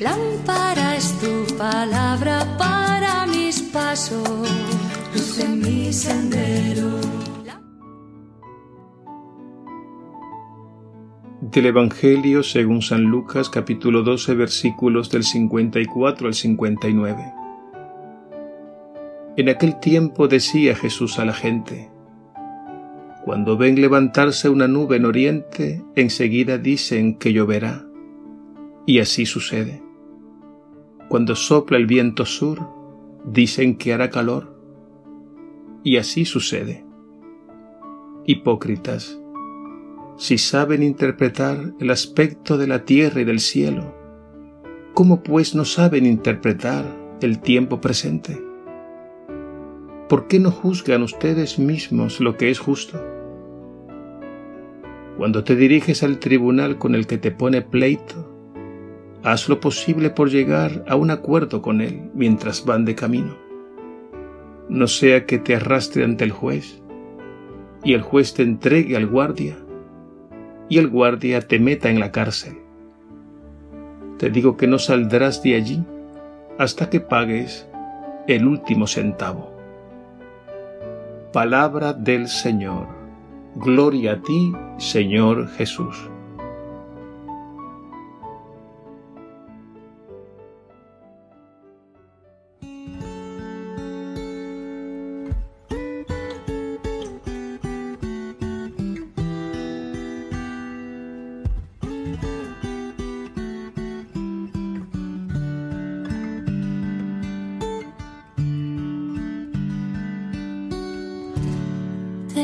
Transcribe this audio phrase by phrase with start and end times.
[0.00, 4.48] Lámpara es tu palabra para mis pasos,
[5.14, 7.00] luz en mi sendero.
[11.40, 17.32] Del Evangelio según San Lucas capítulo 12 versículos del 54 al 59.
[19.36, 21.90] En aquel tiempo decía Jesús a la gente,
[23.24, 27.89] Cuando ven levantarse una nube en oriente, enseguida dicen que lloverá.
[28.86, 29.82] Y así sucede.
[31.08, 32.60] Cuando sopla el viento sur,
[33.24, 34.56] dicen que hará calor.
[35.82, 36.84] Y así sucede.
[38.26, 39.20] Hipócritas,
[40.16, 43.94] si saben interpretar el aspecto de la tierra y del cielo,
[44.92, 46.84] ¿cómo pues no saben interpretar
[47.22, 48.38] el tiempo presente?
[50.10, 53.02] ¿Por qué no juzgan ustedes mismos lo que es justo?
[55.16, 58.29] Cuando te diriges al tribunal con el que te pone pleito,
[59.22, 63.36] Haz lo posible por llegar a un acuerdo con él mientras van de camino.
[64.70, 66.80] No sea que te arrastre ante el juez
[67.84, 69.56] y el juez te entregue al guardia
[70.70, 72.56] y el guardia te meta en la cárcel.
[74.18, 75.84] Te digo que no saldrás de allí
[76.58, 77.68] hasta que pagues
[78.26, 79.54] el último centavo.
[81.32, 82.86] Palabra del Señor.
[83.56, 86.10] Gloria a ti, Señor Jesús.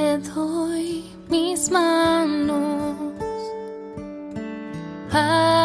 [0.00, 2.96] Te doy mis manos
[5.12, 5.59] para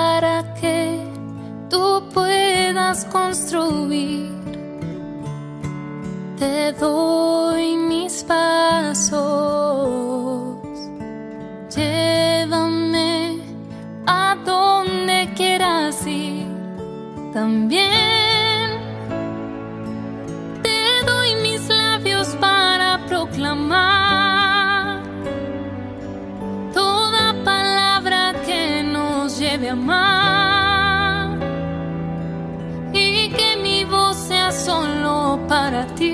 [35.76, 36.12] para ti.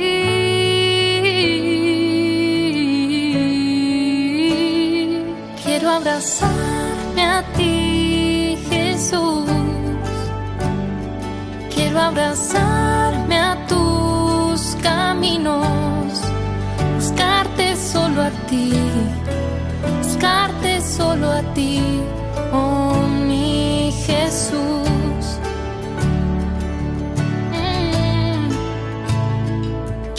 [5.63, 9.45] Quiero abrazarme a ti, Jesús.
[11.73, 16.21] Quiero abrazarme a tus caminos,
[16.95, 18.73] buscarte solo a ti,
[20.01, 21.81] buscarte solo a ti,
[22.51, 22.95] oh
[23.27, 24.81] mi Jesús.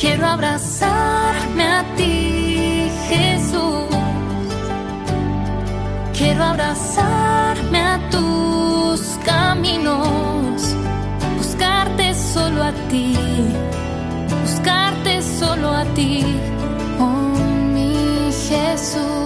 [0.02, 3.86] Quiero abrazarme a ti, Jesús.
[6.12, 10.74] Quiero abrazarme a tus caminos,
[11.38, 13.16] buscarte solo a ti,
[14.42, 16.24] buscarte solo a ti,
[16.98, 17.38] oh
[17.72, 19.21] mi Jesús.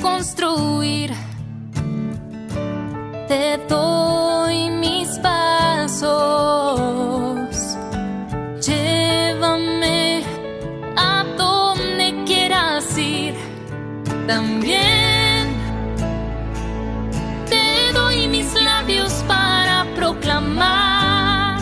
[0.00, 1.12] Construir.
[3.28, 6.08] Te doy mis pasos.
[8.66, 10.24] Llévame
[10.96, 13.34] a donde quieras ir.
[14.26, 15.54] También
[17.48, 21.60] te doy mis labios para proclamar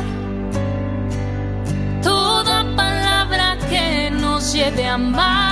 [2.02, 5.47] toda palabra que nos lleve a amar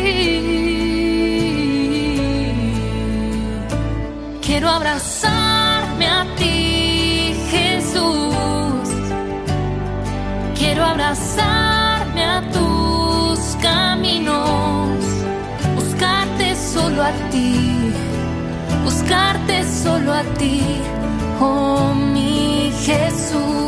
[4.43, 8.89] Quiero abrazarme a ti, Jesús.
[10.59, 14.99] Quiero abrazarme a tus caminos,
[15.77, 17.93] buscarte solo a ti,
[18.85, 20.63] buscarte solo a ti,
[21.41, 23.68] oh mi Jesús.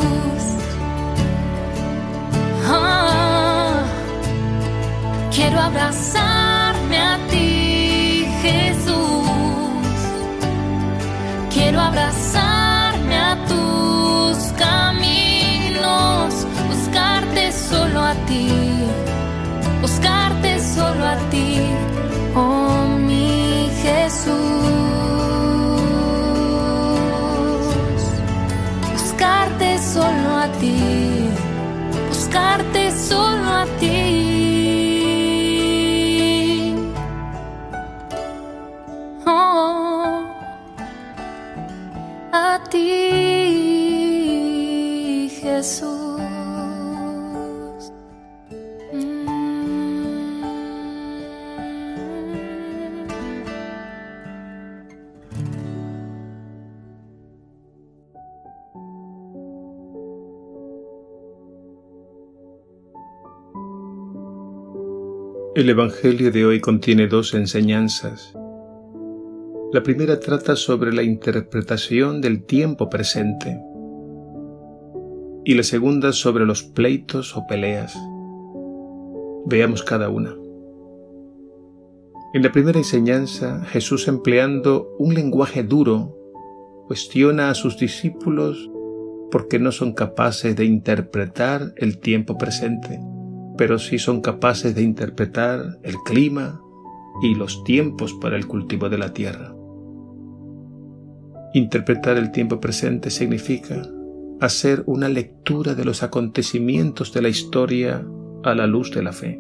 [5.40, 6.59] Quiero abrazarme
[65.60, 68.34] El Evangelio de hoy contiene dos enseñanzas.
[69.74, 73.60] La primera trata sobre la interpretación del tiempo presente
[75.44, 77.94] y la segunda sobre los pleitos o peleas.
[79.44, 80.34] Veamos cada una.
[82.32, 86.16] En la primera enseñanza, Jesús empleando un lenguaje duro,
[86.86, 88.70] cuestiona a sus discípulos
[89.30, 92.98] porque no son capaces de interpretar el tiempo presente
[93.60, 96.62] pero sí son capaces de interpretar el clima
[97.22, 99.54] y los tiempos para el cultivo de la tierra.
[101.52, 103.82] Interpretar el tiempo presente significa
[104.40, 108.02] hacer una lectura de los acontecimientos de la historia
[108.44, 109.38] a la luz de la fe.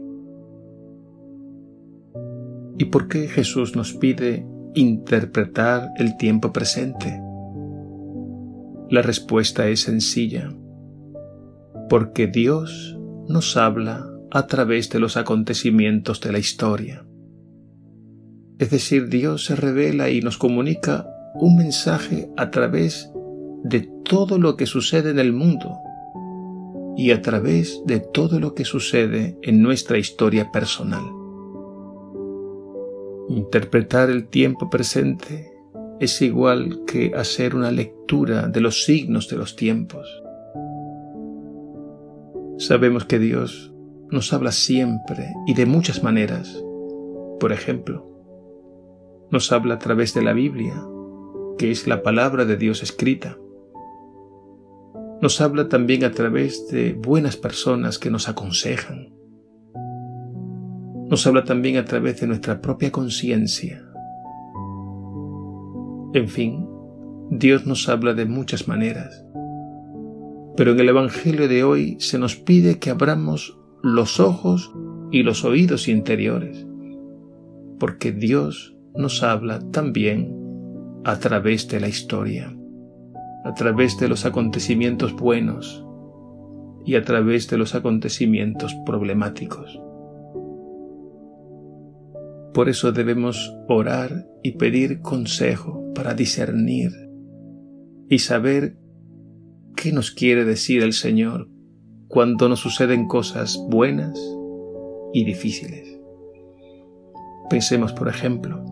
[2.76, 7.22] ¿Y por qué Jesús nos pide interpretar el tiempo presente?
[8.90, 10.52] La respuesta es sencilla,
[11.88, 17.04] porque Dios nos habla a través de los acontecimientos de la historia.
[18.58, 23.10] Es decir, Dios se revela y nos comunica un mensaje a través
[23.64, 25.78] de todo lo que sucede en el mundo
[26.96, 31.04] y a través de todo lo que sucede en nuestra historia personal.
[33.28, 35.52] Interpretar el tiempo presente
[36.00, 40.22] es igual que hacer una lectura de los signos de los tiempos.
[42.58, 43.69] Sabemos que Dios
[44.10, 46.62] nos habla siempre y de muchas maneras.
[47.38, 48.06] Por ejemplo,
[49.30, 50.82] nos habla a través de la Biblia,
[51.56, 53.38] que es la palabra de Dios escrita.
[55.22, 59.14] Nos habla también a través de buenas personas que nos aconsejan.
[61.08, 63.84] Nos habla también a través de nuestra propia conciencia.
[66.14, 66.66] En fin,
[67.30, 69.24] Dios nos habla de muchas maneras.
[70.56, 74.72] Pero en el Evangelio de hoy se nos pide que abramos los ojos
[75.10, 76.66] y los oídos interiores,
[77.78, 80.34] porque Dios nos habla también
[81.04, 82.54] a través de la historia,
[83.44, 85.84] a través de los acontecimientos buenos
[86.84, 89.80] y a través de los acontecimientos problemáticos.
[92.52, 96.90] Por eso debemos orar y pedir consejo para discernir
[98.08, 98.76] y saber
[99.76, 101.48] qué nos quiere decir el Señor
[102.10, 104.20] cuando nos suceden cosas buenas
[105.12, 105.96] y difíciles.
[107.48, 108.64] Pensemos, por ejemplo,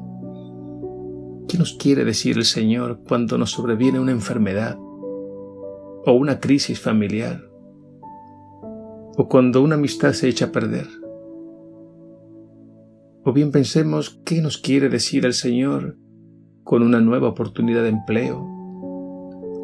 [1.46, 7.48] ¿qué nos quiere decir el Señor cuando nos sobreviene una enfermedad o una crisis familiar
[9.16, 10.88] o cuando una amistad se echa a perder?
[13.24, 15.96] O bien pensemos qué nos quiere decir el Señor
[16.64, 18.40] con una nueva oportunidad de empleo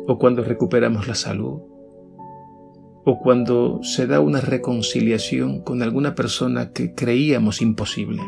[0.06, 1.73] o cuando recuperamos la salud
[3.04, 8.22] o cuando se da una reconciliación con alguna persona que creíamos imposible.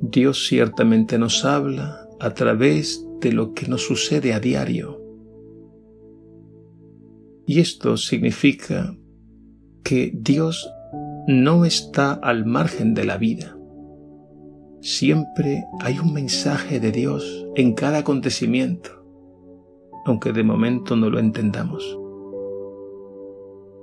[0.00, 5.00] Dios ciertamente nos habla a través de lo que nos sucede a diario.
[7.46, 8.96] Y esto significa
[9.84, 10.70] que Dios
[11.28, 13.56] no está al margen de la vida.
[14.80, 18.97] Siempre hay un mensaje de Dios en cada acontecimiento
[20.08, 21.98] aunque de momento no lo entendamos.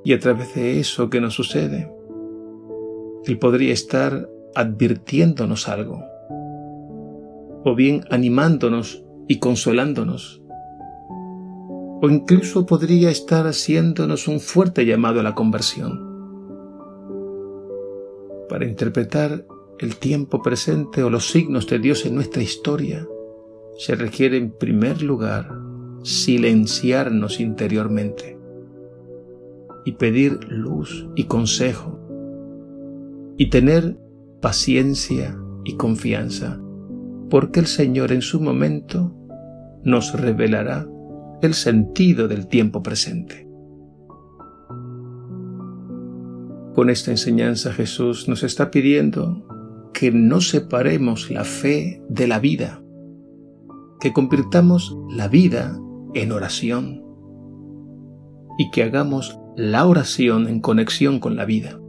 [0.03, 1.91] Y a través de eso que nos sucede,
[3.25, 6.03] Él podría estar advirtiéndonos algo,
[7.63, 10.41] o bien animándonos y consolándonos,
[12.01, 16.11] o incluso podría estar haciéndonos un fuerte llamado a la conversión.
[18.49, 19.45] Para interpretar
[19.79, 23.07] el tiempo presente o los signos de Dios en nuestra historia,
[23.77, 25.64] se requiere en primer lugar
[26.05, 28.37] silenciarnos interiormente
[29.85, 31.99] y pedir luz y consejo
[33.37, 33.97] y tener
[34.39, 36.61] paciencia y confianza,
[37.31, 39.15] porque el Señor en su momento
[39.83, 40.87] nos revelará
[41.41, 43.47] el sentido del tiempo presente.
[46.75, 52.83] Con esta enseñanza Jesús nos está pidiendo que no separemos la fe de la vida,
[53.99, 55.79] que convirtamos la vida
[56.15, 57.03] en oración
[58.57, 61.79] y que hagamos la oración en conexión con la vida.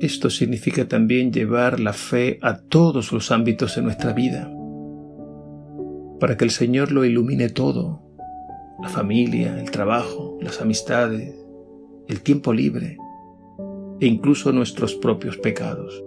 [0.00, 4.50] Esto significa también llevar la fe a todos los ámbitos de nuestra vida,
[6.18, 8.02] para que el Señor lo ilumine todo,
[8.82, 11.34] la familia, el trabajo, las amistades,
[12.08, 12.98] el tiempo libre
[14.00, 16.02] e incluso nuestros propios pecados.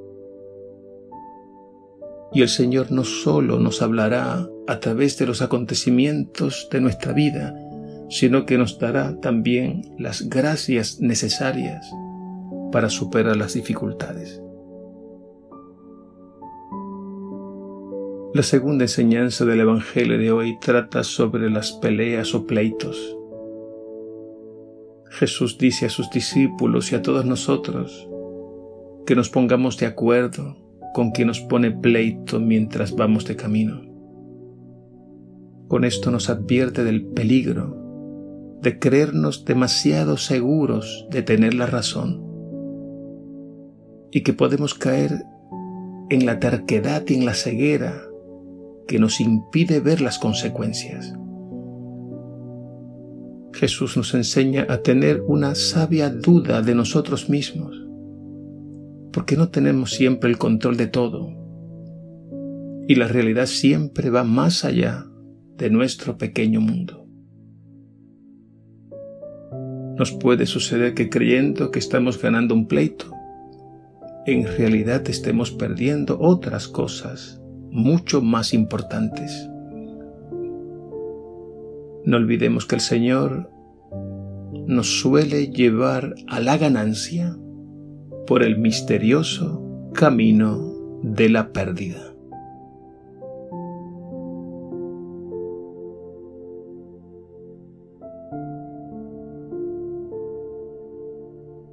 [2.34, 7.56] Y el Señor no solo nos hablará a través de los acontecimientos de nuestra vida,
[8.10, 11.90] sino que nos dará también las gracias necesarias
[12.72, 14.42] para superar las dificultades.
[18.34, 23.16] La segunda enseñanza del Evangelio de hoy trata sobre las peleas o pleitos.
[25.10, 28.08] Jesús dice a sus discípulos y a todos nosotros
[29.06, 33.82] que nos pongamos de acuerdo con quien nos pone pleito mientras vamos de camino.
[35.68, 37.78] Con esto nos advierte del peligro
[38.62, 42.24] de creernos demasiado seguros de tener la razón
[44.12, 45.24] y que podemos caer
[46.10, 48.02] en la terquedad y en la ceguera
[48.88, 51.14] que nos impide ver las consecuencias.
[53.54, 57.87] Jesús nos enseña a tener una sabia duda de nosotros mismos,
[59.18, 61.32] porque no tenemos siempre el control de todo,
[62.88, 65.08] y la realidad siempre va más allá
[65.58, 67.08] de nuestro pequeño mundo.
[69.98, 73.12] Nos puede suceder que creyendo que estamos ganando un pleito,
[74.28, 79.50] en realidad estemos perdiendo otras cosas mucho más importantes.
[82.06, 83.50] No olvidemos que el Señor
[84.68, 87.36] nos suele llevar a la ganancia
[88.28, 92.14] por el misterioso camino de la pérdida.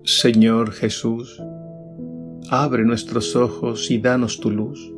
[0.05, 1.43] Señor Jesús,
[2.51, 4.93] abre nuestros ojos y danos tu luz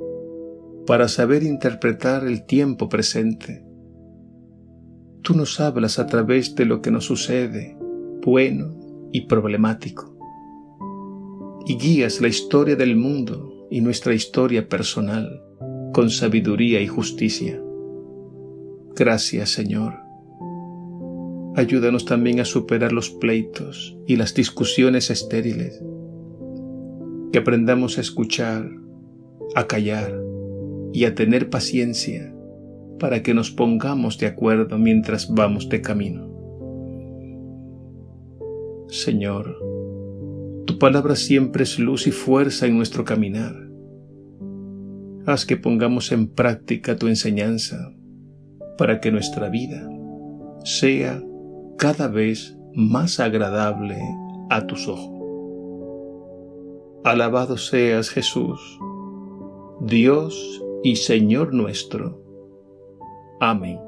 [0.87, 3.65] para saber interpretar el tiempo presente.
[5.23, 7.77] Tú nos hablas a través de lo que nos sucede,
[8.25, 8.77] bueno
[9.11, 10.16] y problemático,
[11.67, 15.43] y guías la historia del mundo y nuestra historia personal
[15.93, 17.61] con sabiduría y justicia.
[18.95, 19.95] Gracias, Señor.
[21.57, 25.83] Ayúdanos también a superar los pleitos y las discusiones estériles.
[27.33, 28.71] Que aprendamos a escuchar,
[29.55, 30.27] a callar,
[30.97, 32.35] y a tener paciencia
[32.99, 36.31] para que nos pongamos de acuerdo mientras vamos de camino.
[38.89, 39.59] Señor,
[40.67, 43.55] tu palabra siempre es luz y fuerza en nuestro caminar.
[45.25, 47.93] Haz que pongamos en práctica tu enseñanza
[48.77, 49.89] para que nuestra vida
[50.65, 51.23] sea
[51.79, 53.99] cada vez más agradable
[54.51, 55.15] a tus ojos.
[57.05, 58.61] Alabado seas Jesús,
[59.81, 62.23] Dios y Señor nuestro.
[63.41, 63.86] Amén.